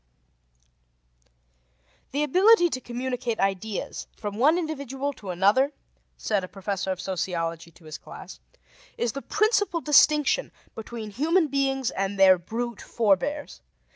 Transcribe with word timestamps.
D.) 2.11 2.17
"The 2.17 2.23
ability 2.23 2.71
to 2.71 2.81
communicate 2.81 3.39
ideas 3.39 4.07
from 4.17 4.37
one 4.39 4.57
individual 4.57 5.13
to 5.13 5.29
another," 5.29 5.73
said 6.17 6.43
a 6.43 6.47
professor 6.47 6.91
of 6.91 6.99
sociology 6.99 7.69
to 7.69 7.85
his 7.85 7.99
class, 7.99 8.39
"is 8.97 9.11
the 9.11 9.21
principal 9.21 9.79
distinction 9.79 10.51
between 10.73 11.11
human 11.11 11.49
beings 11.49 11.91
and 11.91 12.17
their 12.19 12.39
brute 12.39 12.81
forbears. 12.81 13.61